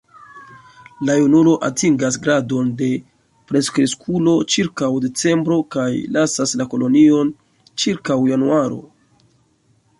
La 1.09 1.17
junulo 1.17 1.51
atingas 1.67 2.17
grandon 2.23 2.71
de 2.79 2.89
plenkreskulo 3.51 4.35
ĉirkaŭ 4.55 4.91
decembro 5.05 5.61
kaj 5.79 5.87
lasas 6.19 6.57
la 6.63 6.69
kolonion 6.75 7.33
ĉirkaŭ 7.85 8.21
januaro. 8.35 8.85